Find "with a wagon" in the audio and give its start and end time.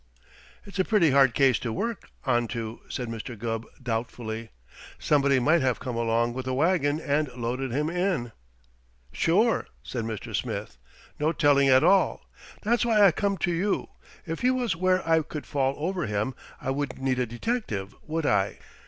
6.33-6.99